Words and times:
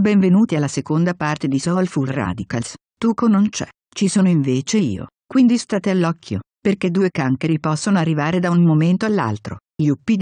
Benvenuti 0.00 0.56
alla 0.56 0.66
seconda 0.66 1.12
parte 1.12 1.46
di 1.46 1.58
Soulful 1.58 2.06
Radicals. 2.06 2.72
Tuco 2.98 3.28
non 3.28 3.50
c'è, 3.50 3.68
ci 3.94 4.08
sono 4.08 4.30
invece 4.30 4.78
io, 4.78 5.08
quindi 5.26 5.58
state 5.58 5.90
all'occhio, 5.90 6.40
perché 6.58 6.90
due 6.90 7.10
cancheri 7.10 7.60
possono 7.60 7.98
arrivare 7.98 8.40
da 8.40 8.48
un 8.48 8.62
momento 8.62 9.04
all'altro. 9.04 9.58
Yuppi 9.82 10.16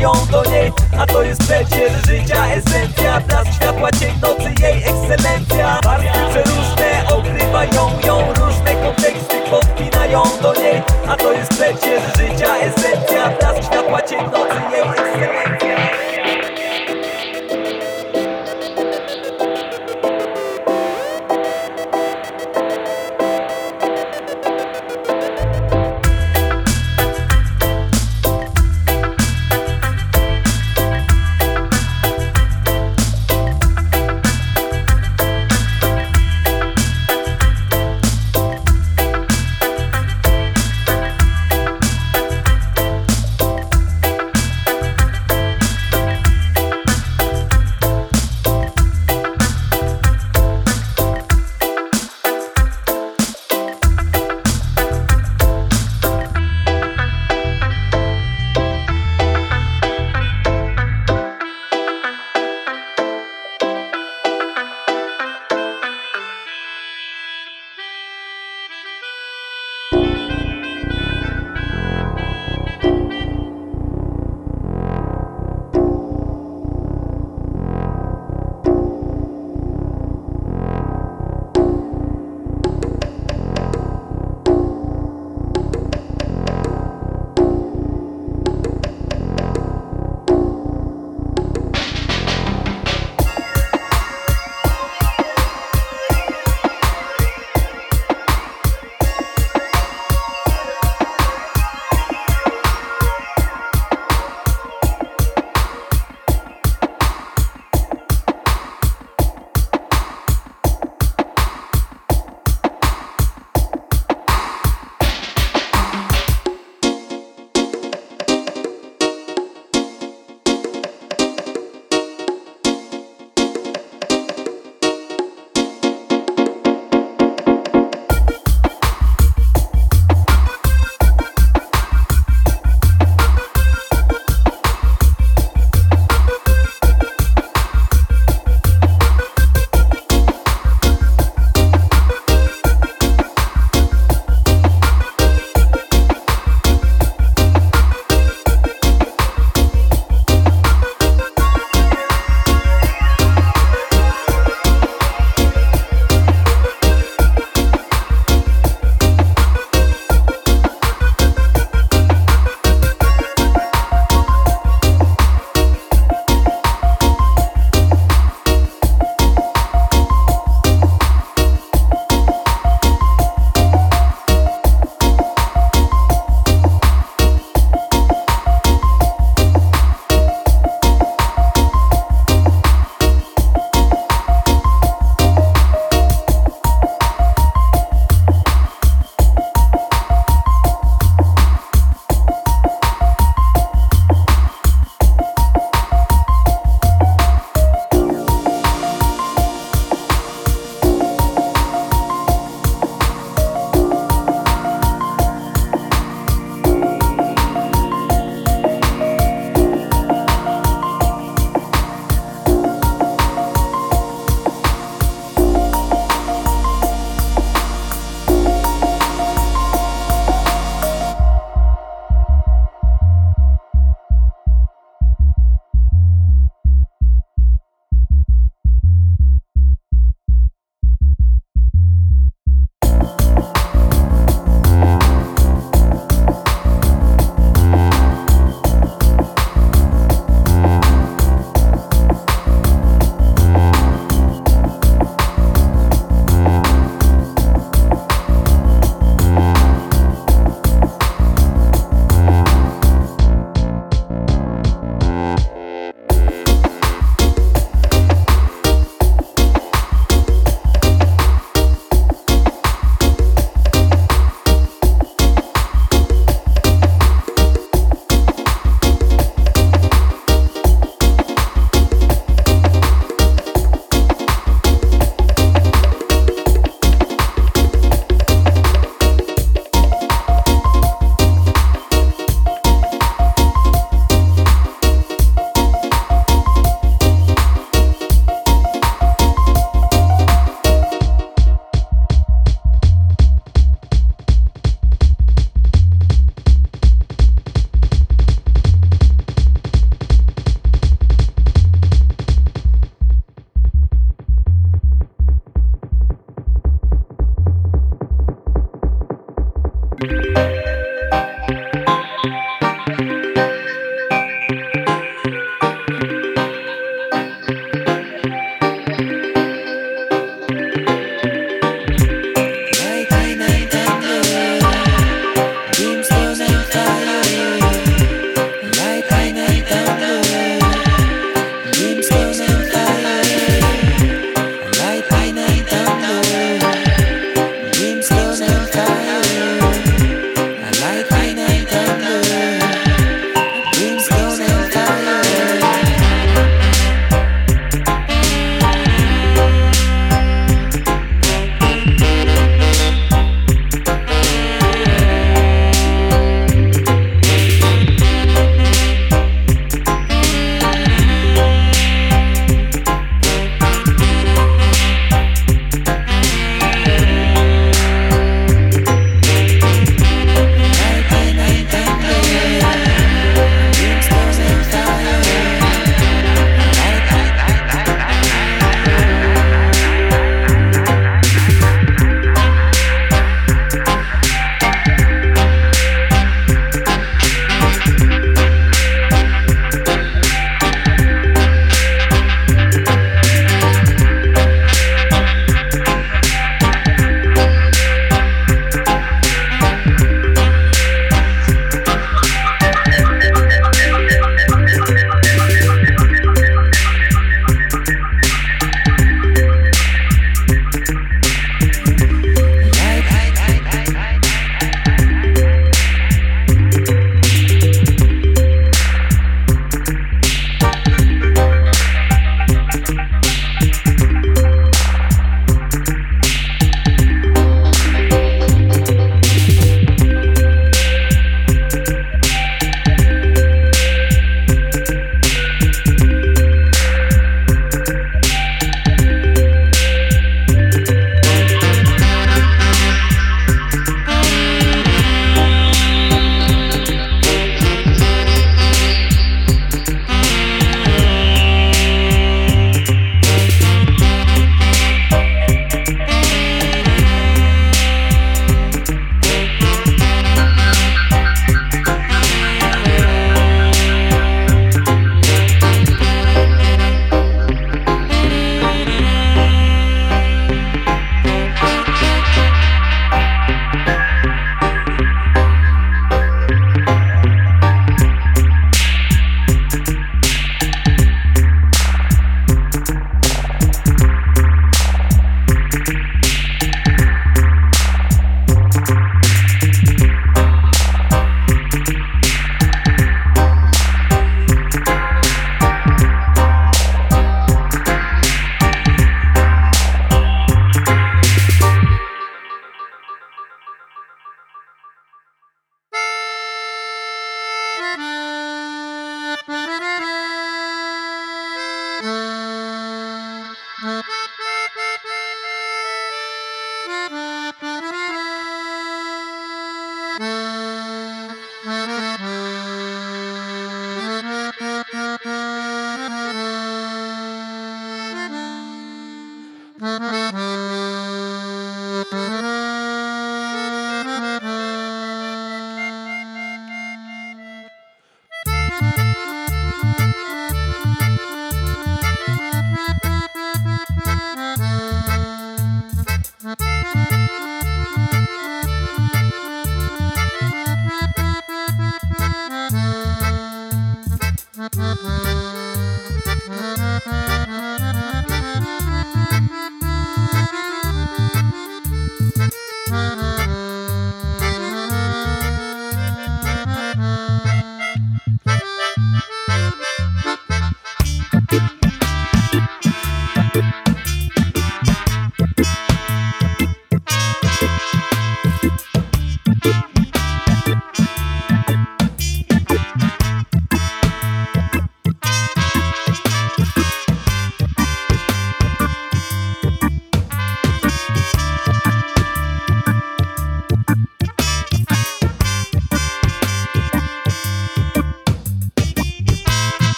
wracają 0.00 0.26
do 0.30 0.50
niej 0.50 0.72
A 0.98 1.06
to 1.06 1.22
jest 1.22 1.40
przecież 1.42 1.92
życia 2.06 2.46
esencja. 2.46 3.20
Blask 3.20 3.52
światła 3.52 3.90
cień 3.90 4.14
nocy, 4.22 4.62
jej 4.62 4.82
ekscelencja. 4.82 5.80
Barwy 5.82 6.08
przeróżne 6.30 7.06
okrywają 7.08 7.90
ją 8.06 8.32
Różne 8.32 8.74
konteksty 8.74 9.36
podpinają 9.50 10.22
do 10.42 10.54
niej 10.54 10.82
A 11.08 11.16
to 11.16 11.32
jest 11.32 11.50
przecież 11.50 12.02
życia 12.16 12.56
esencja. 12.56 13.30
Blask 13.40 13.62
światła 13.66 14.02
cień 14.02 14.24
nocy, 14.24 14.60
jej 14.72 14.99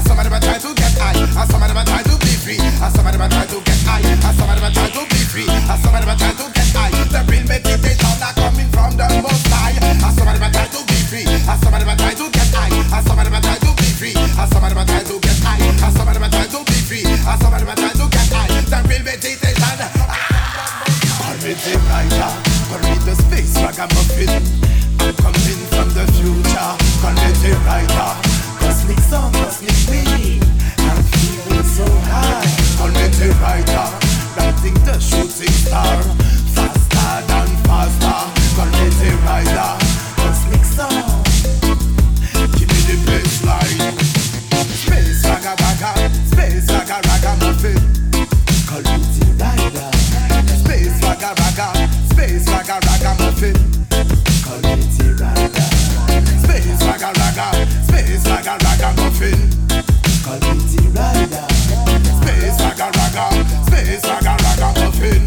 And 0.00 0.08
some 0.08 0.16
of 0.16 0.24
to 0.24 0.72
get 0.72 0.96
high, 0.96 1.12
and 1.12 1.50
some 1.50 1.60
of 1.60 1.68
to 1.68 2.16
be 2.24 2.32
free, 2.40 2.56
and 2.56 2.92
some 2.96 3.04
of 3.04 3.12
to 3.12 3.20
get 3.20 3.80
high, 3.84 4.00
and 4.00 4.32
some 4.32 4.48
of 4.48 4.56
to 4.56 5.04
be 5.12 5.20
free, 5.28 5.44
and 5.44 5.76
some 5.84 5.92
of 5.92 6.00
to 6.00 6.44
get 6.56 6.72
high. 6.72 6.88
The 7.12 7.20
real 7.28 7.44
meditation 7.44 8.16
coming 8.32 8.70
from 8.72 8.96
the 8.96 9.04
Most 9.20 9.44
High, 9.52 9.76
and 9.76 10.00
some 10.16 10.24
to 10.24 10.80
be 10.88 10.96
free, 11.04 11.28
and 11.28 11.60
some 11.60 11.74
of 11.76 11.84
to 11.84 12.24
get 12.32 12.48
high, 12.56 12.72
and 12.72 13.04
some 13.04 13.20
of 13.20 13.28
to 13.28 13.72
be 13.76 13.88
free, 13.92 14.16
and 14.16 14.48
some 14.48 14.64
of 14.64 14.72
to 14.72 15.20
get 15.20 15.38
high, 15.44 15.60
and 15.60 15.92
some 15.92 16.08
of 16.08 16.16
to 16.16 16.64
be 16.64 16.78
free, 16.88 17.04
and 17.04 17.36
some 17.40 17.52
of 17.52 17.60
to 17.60 18.06
get 18.08 18.32
high. 18.32 18.48
The 18.72 18.80
real 18.88 19.04
meditation. 19.04 19.52
The 21.40 21.76
rider, 21.88 22.32
call 22.68 22.80
me 22.84 22.96
the 23.04 23.14
space. 23.16 23.56
I'm 23.56 23.74
coming 23.74 23.90
from 25.68 25.88
the 25.92 26.04
future, 26.14 26.72
call 27.00 27.12
me 27.16 28.39
Cosmic 28.90 29.08
song, 29.08 29.32
cosmic 29.32 29.78
beat. 29.86 30.42
I'm 30.78 30.98
feeling 31.14 31.62
so 31.62 31.86
high, 32.10 32.42
me 32.90 33.06
the 33.14 33.30
the 34.84 34.98
shooting 34.98 35.54
star, 35.62 36.02
faster 36.50 37.22
than 37.30 37.46
faster. 37.62 38.18
Me 38.98 39.10
rider. 39.22 39.78
Give 42.58 42.66
me 42.66 42.80
the. 42.98 43.78
Space 44.82 45.22
raga 45.24 45.54
raga, 45.62 45.90
space 46.26 46.66
muffin. 47.38 47.78
Me 48.10 49.30
rider. 49.38 49.90
Space 50.58 50.98
space 52.10 52.46
muffin. 53.20 53.54
Me 54.98 55.12
rider. 55.14 55.68
Space 56.42 56.82
space 58.20 58.30
raga 58.30 58.58
raga 58.64 58.92
muffin. 59.00 59.40
The 60.20 60.82
rider. 60.94 61.46
Space 62.20 62.60
raga 62.60 62.88
raga, 62.98 63.26
space 63.66 64.04
raga 64.04 64.36
raga 64.44 64.68
muffin. 64.80 65.24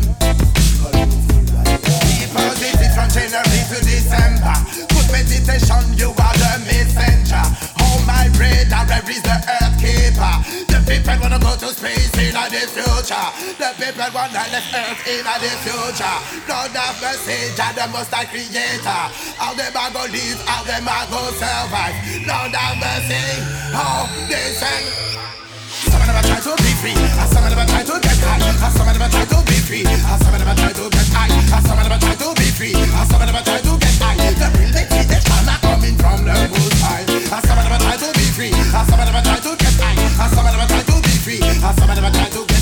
Call 0.79 0.93
me 1.05 1.17
the 1.27 1.37
rider. 1.53 1.79
Be 2.05 2.25
positive 2.33 2.93
from 2.93 3.09
January 3.09 3.61
to 3.69 3.77
December. 3.81 4.55
Good 4.89 5.07
meditation, 5.11 5.83
you 5.97 6.09
are 6.09 6.37
the 6.37 6.51
messenger. 6.69 7.45
Oh 7.79 8.03
my 8.05 8.27
radar, 8.37 8.85
where 8.85 9.09
is 9.09 9.21
the 9.21 9.37
earth 9.61 9.75
keeper? 9.81 10.72
People 10.93 11.17
wanna 11.25 11.39
go 11.41 11.49
to 11.57 11.73
space 11.73 12.13
in 12.21 12.37
the 12.37 12.61
future. 12.69 13.27
The 13.57 13.73
people 13.81 14.13
wanna 14.13 14.45
live 14.53 14.69
earth 14.77 15.01
in 15.09 15.25
the 15.25 15.49
future. 15.65 16.17
Lord 16.45 16.69
of 16.69 16.93
mercy, 17.01 17.49
Jah 17.57 17.73
the 17.73 17.89
most 17.89 18.13
high 18.13 18.29
creator. 18.29 19.01
How 19.41 19.57
them 19.57 19.73
a 19.73 19.89
go 19.89 20.05
live, 20.13 20.37
how 20.45 20.61
them 20.61 20.85
a 20.85 20.97
go 21.09 21.33
survive. 21.33 21.97
Lord 22.29 22.53
of 22.53 22.77
mercy, 22.77 23.25
how 23.73 24.05
they 24.29 24.53
send. 24.53 24.85
Some 25.89 25.97
of 25.97 26.05
them 26.05 26.21
trying 26.29 26.45
to 26.45 26.53
be 26.61 26.71
free, 26.77 26.93
and 26.93 27.29
some 27.33 27.41
of 27.41 27.49
them 27.49 27.65
trying 27.65 27.89
to 27.89 27.95
get 27.97 28.19
high, 28.21 28.37
and 28.37 28.61
some 28.61 28.87
of 28.87 28.93
them 28.93 29.09
trying 29.09 29.27
to 29.33 29.39
be 29.49 29.57
free, 29.65 29.85
and 29.89 30.21
some 30.21 30.29
of 30.29 30.45
them 30.45 30.55
trying 30.55 30.77
to 30.77 30.85
get 30.93 31.09
high, 31.09 31.33
and 31.33 31.65
some 31.65 31.73
of 31.73 31.89
them 31.89 31.99
trying 31.99 32.21
to 32.21 32.27
be 32.37 32.47
free, 32.53 32.77
and 32.77 33.05
some 33.09 33.17
of 33.17 33.25
them 33.25 33.43
trying 33.43 33.65
to 33.65 33.73
get 33.81 33.97
high. 33.97 34.13
The 34.37 34.47
real 34.61 34.69
meditation 34.69 35.49
are 35.49 35.57
coming 35.57 35.97
from 35.97 36.21
the 36.21 36.37
High, 36.85 37.01
and 37.09 37.41
some 37.41 37.57
of 37.57 37.65
them 37.65 37.81
trying 37.81 37.97
to 37.97 38.09
be 38.13 38.25
free, 38.29 38.53
and 38.53 38.85
some 38.87 39.01
of 39.01 39.09
them 39.09 39.17
trying 39.25 39.41
to 39.41 39.62
and 40.23 40.31
some 40.33 40.45
of 40.45 40.51
them 40.53 40.61
are 40.61 40.67
trying 40.67 40.85
to 40.85 41.01
be 41.01 41.09
free, 41.09 41.39
and 41.41 41.59
some 41.77 41.89
of 41.89 41.95
them 41.95 42.05
are 42.05 42.11
trying 42.11 42.31
to 42.31 42.52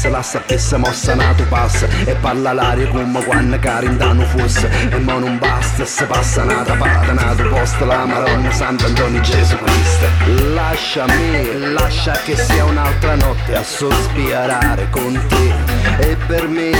Dando 0.00 0.16
essa 0.16 0.16
la 0.16 0.22
sapesse 0.22 0.76
mossa 0.78 1.14
nato 1.14 1.44
passa 1.44 1.86
E 2.06 2.14
parla 2.14 2.54
l'aria 2.54 2.88
come 2.88 3.22
quando 3.22 3.58
carindano 3.58 4.22
fosse 4.24 4.70
E 4.90 4.98
mo 4.98 5.18
non 5.18 5.36
basta 5.36 5.84
se 5.84 6.06
passa 6.06 6.42
nata 6.42 6.72
pata 6.74 7.12
nato 7.12 7.46
posto 7.48 7.84
la 7.84 8.06
Maronna 8.06 8.50
Sant'Antonio 8.50 9.20
Gesù 9.20 9.56
Cristo. 9.56 10.06
Lasciami, 10.54 11.72
lascia 11.72 12.12
che 12.12 12.34
sia 12.34 12.64
un'altra 12.64 13.14
notte 13.16 13.54
a 13.54 13.62
sospirare 13.62 14.88
con 14.88 15.20
te 15.28 16.08
E 16.08 16.16
per 16.26 16.48
me 16.48 16.72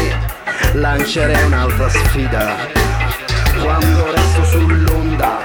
lancerei 0.72 1.44
un'altra 1.44 1.90
sfida. 1.90 2.56
Quando 3.62 4.12
resto 4.12 4.44
sull'onda 4.44 5.38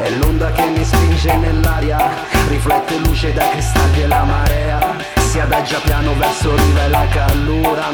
è 0.00 0.10
l'onda 0.10 0.50
che 0.50 0.66
mi 0.66 0.84
spinge 0.84 1.36
nell'aria 1.36 2.10
Riflette 2.48 2.98
luce 2.98 3.32
da 3.32 3.50
cristalli 3.50 4.02
e 4.02 4.06
la 4.08 4.24
marea 4.24 5.13
Si 5.34 5.40
adagia 5.40 5.80
piano 5.80 6.14
verso 6.14 6.54
riva 6.54 6.84
e 6.84 6.88
la 6.90 7.06
callura. 7.10 7.86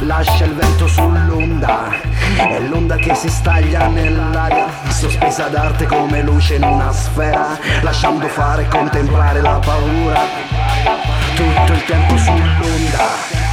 Lascia 0.00 0.44
il 0.44 0.54
vento 0.54 0.86
sull'onda 0.86 1.90
È 2.34 2.60
l'onda 2.60 2.96
che 2.96 3.14
si 3.14 3.28
staglia 3.28 3.86
nell'aria 3.88 4.66
Sospesa 4.88 5.48
d'arte 5.48 5.86
come 5.86 6.20
luce 6.20 6.56
in 6.56 6.62
una 6.64 6.92
sfera 6.92 7.58
Lasciando 7.80 8.26
fare 8.28 8.62
e 8.62 8.68
contemplare 8.68 9.42
la 9.42 9.58
paura. 9.58 10.20
Tutto 11.34 11.72
il 11.72 11.84
tempo 11.84 12.16
sull'onda. 12.16 13.44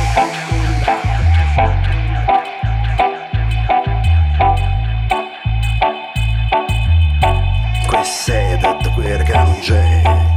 Sede 8.02 8.58
da 8.58 8.90
quel 8.94 9.24
che 9.24 10.33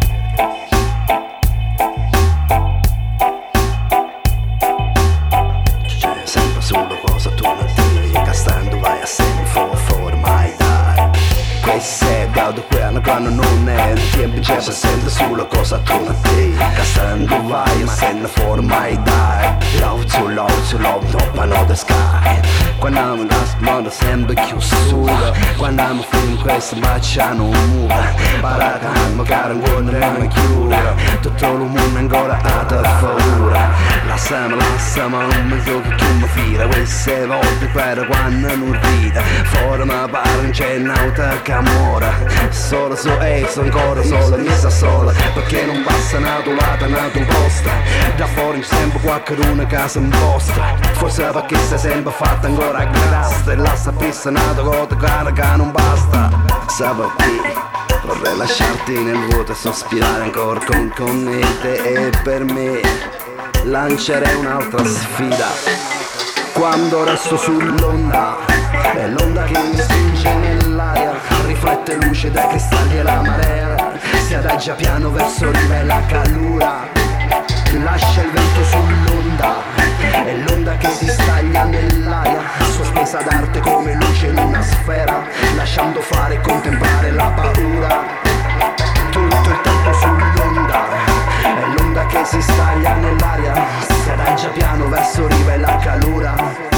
Saturday 15.85 16.57
Kasan 16.57 17.29
buhay, 17.29 17.85
masen 17.85 18.23
na 18.25 18.29
for 18.29 18.63
my 18.63 18.97
die 19.05 19.61
Love 19.81 20.07
to 20.09 20.25
love 20.25 20.71
to 20.71 20.79
love, 20.79 21.05
top 21.13 21.37
another 21.37 21.77
sky. 21.77 22.66
Quando 22.87 23.01
amo 23.01 23.25
last 23.25 23.59
mondo 23.59 23.91
sempre 23.91 24.35
chiusura 24.35 25.33
Quando 25.57 25.83
amo 25.83 26.03
film 26.03 26.41
questo 26.41 26.77
bacia 26.77 27.33
non 27.33 27.51
muove 27.51 28.15
Paracamo 28.41 29.25
caro 29.25 29.57
quando 29.57 29.91
non 29.91 30.29
chiude 30.29 30.95
Tutto 31.21 31.47
il 31.47 31.59
mondo 31.59 31.99
ancora 31.99 32.39
ha 32.41 32.63
da 32.63 32.81
paura 33.01 33.97
Lasciamo, 34.17 34.57
lasciamo 34.57 35.21
non 35.21 35.47
mi 35.47 35.61
so 35.63 35.79
che 35.83 35.95
tu 35.97 36.05
mi 36.15 36.27
fila. 36.29 36.67
Queste 36.67 37.27
volte 37.27 37.67
per 37.67 38.07
quando 38.07 38.57
non 38.57 38.81
ride. 38.81 39.21
Fuori 39.21 39.85
ma 39.85 40.09
pare 40.11 40.41
non 40.41 40.51
c'è 40.51 40.77
un'auto 40.77 41.23
che 41.43 41.55
Solo 42.51 42.97
su 42.97 43.11
esso 43.21 43.61
ancora 43.61 44.03
solo 44.03 44.39
mi 44.39 44.49
sa 44.57 44.71
sola. 44.71 45.13
Perché 45.35 45.67
non 45.67 45.83
passa 45.83 46.19
nato 46.19 46.51
lato 46.55 46.89
nato 46.89 47.21
posta 47.27 47.71
Da 48.17 48.27
fuori 48.27 48.61
c'è 48.61 48.75
sempre 48.75 49.01
qualcuno 49.01 49.67
casa 49.67 49.99
in 49.99 50.09
posta. 50.09 50.75
Forse 50.93 51.25
perché 51.25 51.59
sei 51.59 51.79
sempre 51.79 52.13
fatta 52.13 52.47
ancora 52.47 52.76
a 52.77 52.85
grasta 52.85 53.53
E 53.53 53.57
la 53.57 53.75
sapesse 53.75 54.31
nato 54.31 54.63
cotta 54.63 54.97
cara 54.97 55.33
che 55.33 55.57
non 55.57 55.73
basta. 55.73 56.31
Sa 56.67 56.93
perché 56.93 57.55
vorrei 58.05 58.37
lasciarti 58.37 58.93
nel 59.03 59.19
vuoto 59.29 59.53
e 59.53 59.55
sospirare 59.55 60.25
ancora 60.25 60.61
con, 60.65 60.93
con 60.95 61.47
te. 61.61 61.75
E 61.75 62.11
per 62.23 62.45
me 62.45 62.81
lancerei 63.65 64.35
un'altra 64.37 64.85
sfida. 64.85 65.47
Quando 66.53 67.05
resto 67.05 67.37
sull'onda 67.37 68.39
È 68.95 69.07
l'onda 69.09 69.43
che 69.43 69.59
mi 69.59 69.77
spinge 69.77 70.35
nell'aria 70.37 71.13
Riflette 71.45 71.97
luce 71.97 72.31
dai 72.31 72.49
cristalli 72.49 72.97
e 72.97 73.03
la 73.03 73.21
marea. 73.21 73.93
Si 74.25 74.33
adagia 74.33 74.73
piano 74.73 75.11
verso 75.11 75.51
riva 75.51 75.79
e 75.81 75.85
la 75.85 76.01
calura 76.07 76.89
Lascia 77.83 78.23
il 78.23 78.31
vento 78.31 78.65
sull'onda 78.65 79.96
È 80.11 80.35
l'onda 80.35 80.77
che 80.77 80.89
si 80.89 81.07
staglia 81.09 81.65
nell'aria 81.65 82.41
Sospesa 82.71 83.21
d'arte 83.23 83.61
come 83.61 83.95
luce 83.95 84.27
in 84.27 84.39
una 84.39 84.63
sfera 84.63 85.23
Lasciando 85.57 86.01
fare 86.01 86.35
e 86.35 86.41
contemplare 86.41 87.11
la 87.11 87.31
paura. 87.31 88.05
Tutto 89.11 89.49
il 89.49 89.61
tempo 89.63 89.93
sull'onda 89.93 90.85
È 91.43 91.67
l'onda 91.77 92.07
che 92.07 92.25
si 92.25 92.41
staglia 92.41 92.95
nell'aria 92.95 93.55
Si 94.03 94.11
adagia 94.11 94.49
piano 94.49 94.89
verso 94.89 95.27
riva 95.27 95.53
e 95.55 95.59
la 95.59 95.77
calura 95.77 96.35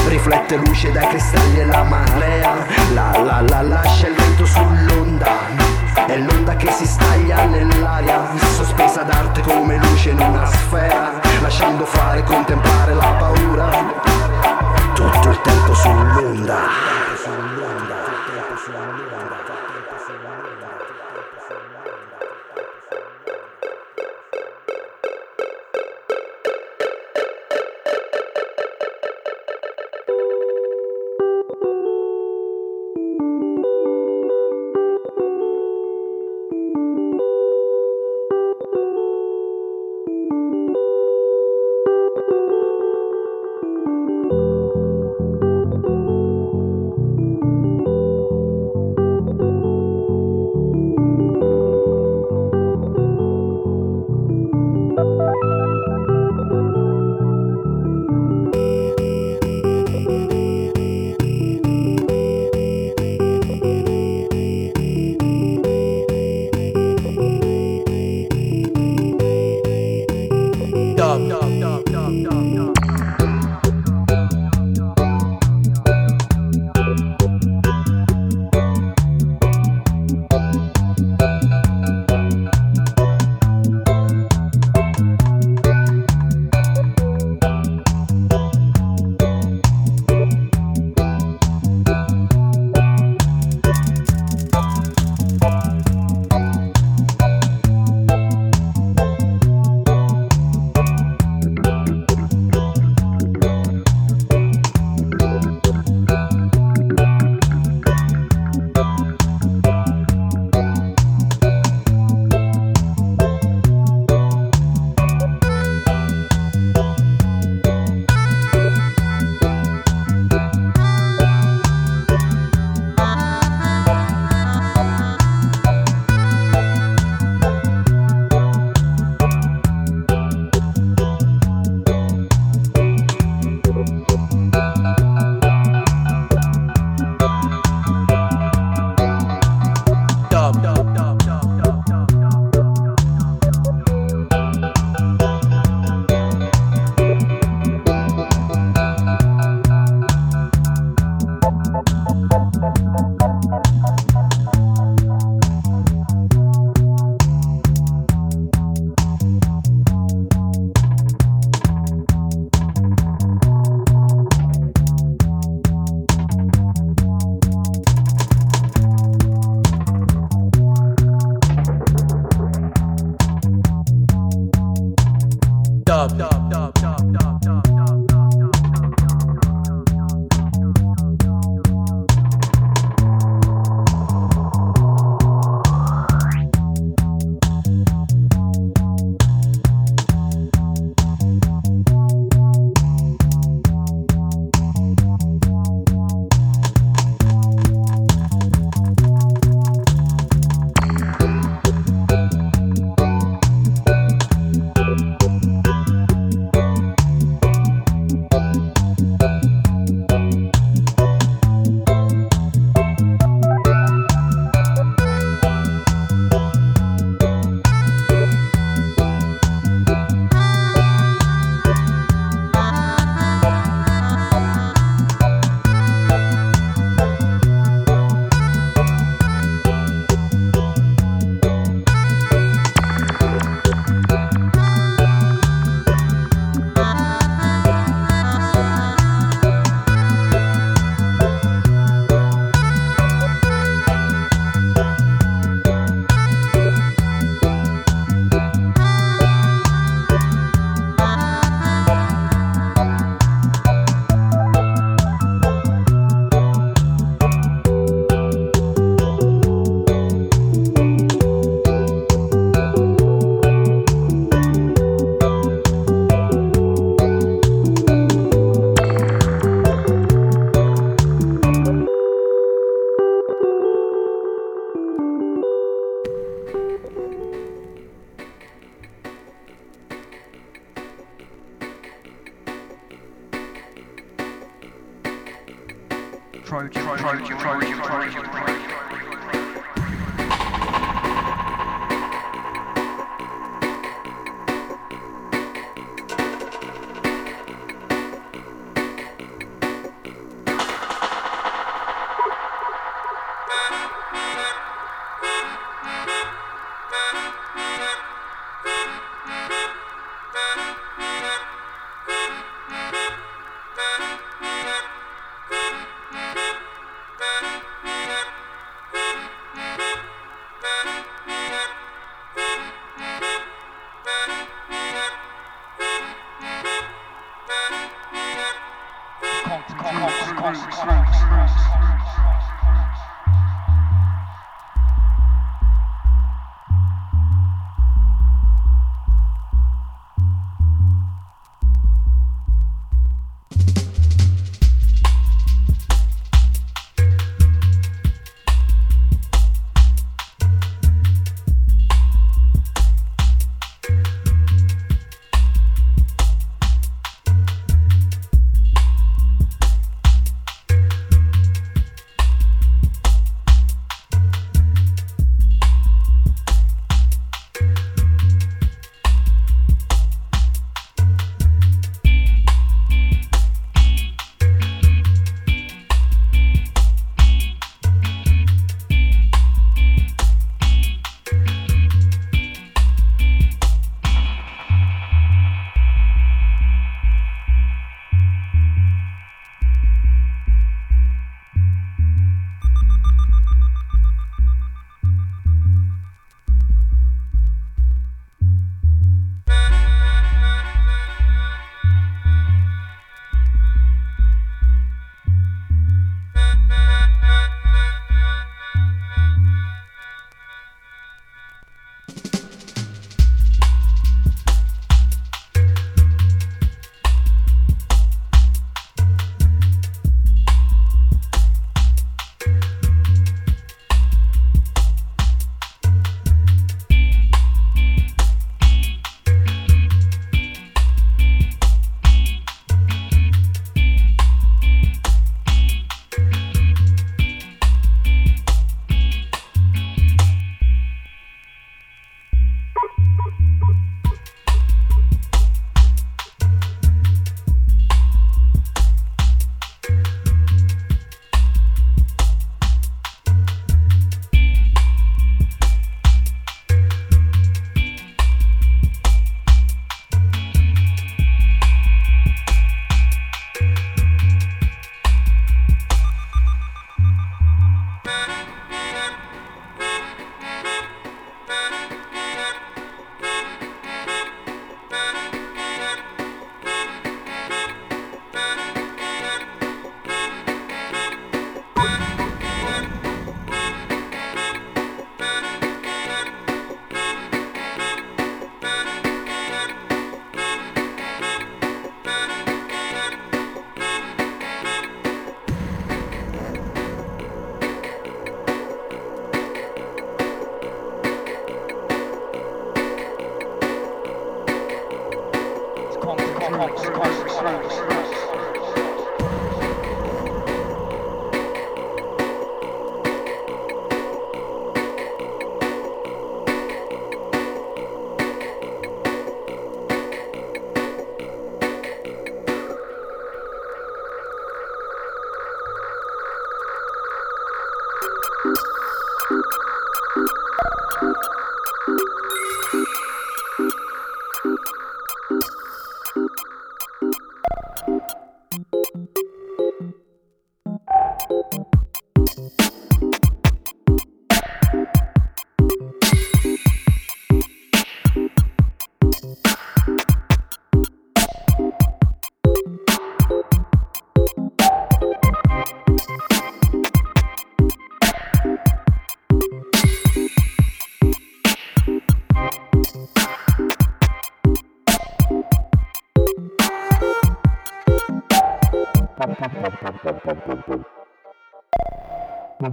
Riflette 0.07 0.55
luce 0.55 0.91
dai 0.91 1.07
cristalli 1.07 1.59
e 1.59 1.65
la 1.65 1.83
marea 1.83 2.53
La 2.93 3.11
la 3.17 3.41
la 3.41 3.61
lascia 3.61 4.07
il 4.07 4.15
vento 4.15 4.45
sull'onda 4.45 5.67
è 6.07 6.17
l'onda 6.17 6.55
che 6.55 6.71
si 6.71 6.87
staglia 6.87 7.45
nell'aria 7.45 8.21
Sospesa 8.55 9.03
d'arte 9.03 9.41
come 9.41 9.77
luce 9.77 10.09
in 10.09 10.19
una 10.19 10.45
sfera 10.45 11.28
Lasciando 11.41 11.85
fare 11.85 12.23
contemplare 12.23 12.93
la 12.93 13.15
paura. 13.17 13.69
Tutto 14.93 15.29
il 15.29 15.41
tempo 15.41 15.73
sull'onda 15.73 17.08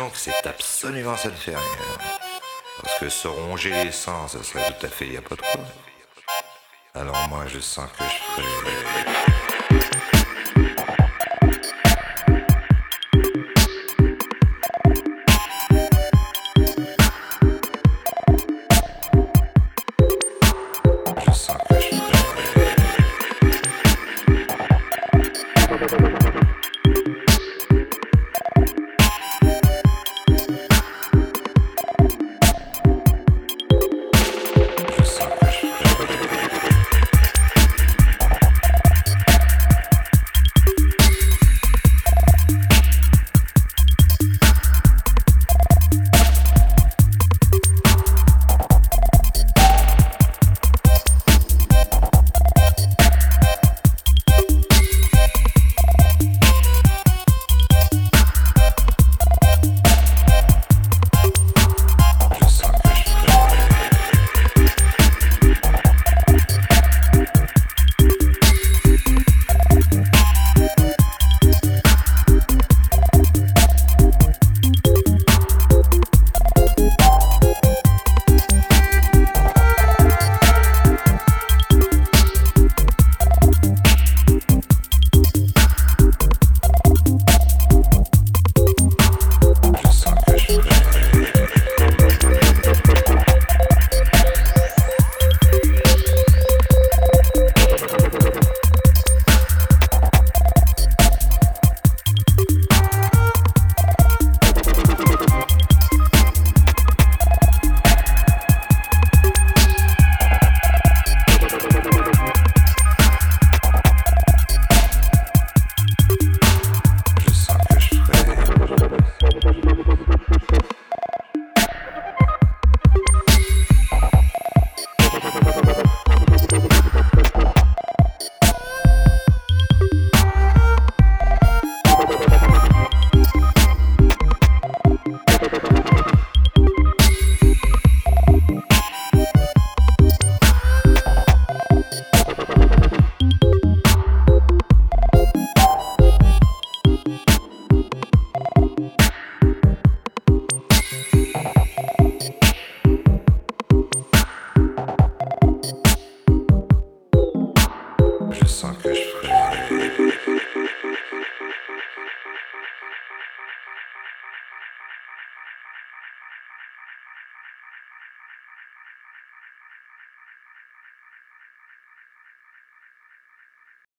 que 0.00 0.16
c'est 0.16 0.46
absolument 0.46 1.16
ça 1.18 1.28
ne 1.28 1.34
fait 1.34 1.50
rien. 1.50 1.98
Parce 2.80 2.98
que 2.98 3.08
se 3.10 3.28
ronger 3.28 3.84
les 3.84 3.92
sens, 3.92 4.32
ça 4.32 4.42
serait 4.42 4.72
tout 4.72 4.86
à 4.86 4.88
fait 4.88 5.06
y 5.06 5.18
a 5.18 5.22
pas 5.22 5.34
de 5.34 5.42
quoi. 5.42 5.60
Alors 6.94 7.28
moi 7.28 7.44
je 7.46 7.60
sens 7.60 7.90
que 7.98 8.04
je 8.04 8.42
ferais... 8.42 10.21